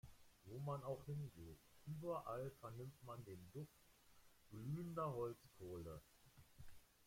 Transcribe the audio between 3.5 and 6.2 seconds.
Duft glühender Holzkohle.